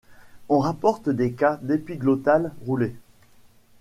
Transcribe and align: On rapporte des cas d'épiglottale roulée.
On 0.49 0.57
rapporte 0.57 1.09
des 1.09 1.33
cas 1.33 1.59
d'épiglottale 1.61 2.53
roulée. 2.65 2.95